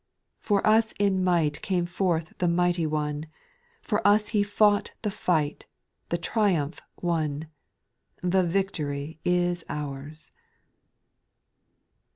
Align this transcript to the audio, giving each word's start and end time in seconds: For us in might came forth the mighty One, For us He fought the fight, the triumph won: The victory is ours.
For 0.39 0.65
us 0.65 0.95
in 0.97 1.23
might 1.23 1.61
came 1.61 1.85
forth 1.85 2.33
the 2.39 2.47
mighty 2.47 2.87
One, 2.87 3.27
For 3.83 4.01
us 4.07 4.29
He 4.29 4.41
fought 4.41 4.93
the 5.03 5.11
fight, 5.11 5.67
the 6.09 6.17
triumph 6.17 6.81
won: 7.01 7.45
The 8.23 8.41
victory 8.43 9.19
is 9.23 9.63
ours. 9.69 10.31